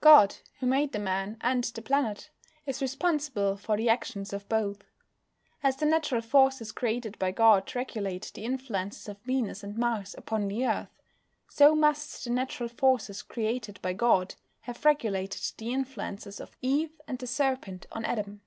God, 0.00 0.36
who 0.60 0.66
made 0.66 0.92
the 0.92 0.98
man 0.98 1.36
and 1.42 1.62
the 1.62 1.82
planet, 1.82 2.30
is 2.64 2.80
responsible 2.80 3.58
for 3.58 3.76
the 3.76 3.90
actions 3.90 4.32
of 4.32 4.48
both. 4.48 4.78
As 5.62 5.76
the 5.76 5.84
natural 5.84 6.22
forces 6.22 6.72
created 6.72 7.18
by 7.18 7.30
God 7.32 7.74
regulate 7.74 8.32
the 8.32 8.46
influences 8.46 9.06
of 9.06 9.20
Venus 9.20 9.62
and 9.62 9.76
Mars 9.76 10.14
upon 10.16 10.48
the 10.48 10.66
Earth, 10.66 11.02
so 11.50 11.74
must 11.74 12.24
the 12.24 12.30
natural 12.30 12.70
forces 12.70 13.20
created 13.20 13.78
by 13.82 13.92
God 13.92 14.36
have 14.60 14.82
regulated 14.82 15.42
the 15.58 15.74
influences 15.74 16.40
of 16.40 16.56
Eve 16.62 16.98
and 17.06 17.18
the 17.18 17.26
Serpent 17.26 17.84
on 17.92 18.06
Adam. 18.06 18.40